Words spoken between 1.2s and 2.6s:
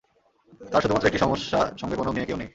সমস্যা সঙ্গে কোন মেয়ে কেউ নেই।